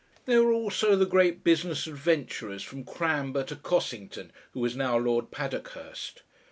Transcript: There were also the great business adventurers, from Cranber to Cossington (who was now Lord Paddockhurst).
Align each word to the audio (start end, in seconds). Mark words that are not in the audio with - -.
There 0.25 0.41
were 0.43 0.51
also 0.51 0.95
the 0.95 1.05
great 1.05 1.43
business 1.43 1.85
adventurers, 1.85 2.63
from 2.63 2.83
Cranber 2.85 3.43
to 3.45 3.55
Cossington 3.55 4.31
(who 4.53 4.59
was 4.59 4.75
now 4.75 4.97
Lord 4.97 5.29
Paddockhurst). 5.29 6.23